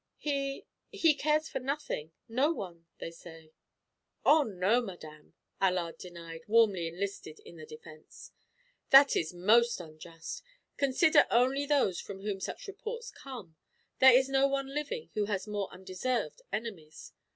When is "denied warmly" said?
5.99-6.87